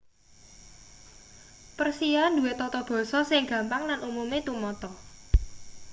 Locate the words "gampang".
3.51-3.83